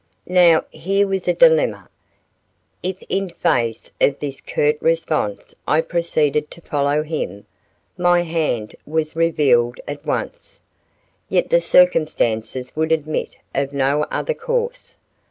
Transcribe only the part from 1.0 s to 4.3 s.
was a dilemma. If in face of